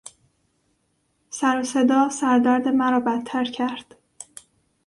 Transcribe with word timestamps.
سروصدا 1.29 2.09
سر 2.09 2.39
درد 2.39 2.67
مرا 2.67 2.99
بدتر 2.99 3.43
کرد. 3.45 3.95